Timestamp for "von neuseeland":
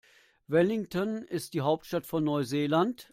2.07-3.07